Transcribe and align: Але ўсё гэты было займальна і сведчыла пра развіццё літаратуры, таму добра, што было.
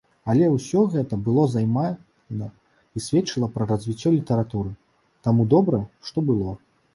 Але 0.31 0.45
ўсё 0.51 0.79
гэты 0.93 1.19
было 1.27 1.43
займальна 1.55 2.47
і 2.97 3.03
сведчыла 3.09 3.51
пра 3.59 3.67
развіццё 3.73 4.13
літаратуры, 4.17 4.73
таму 5.29 5.47
добра, 5.53 5.83
што 6.09 6.27
было. 6.33 6.59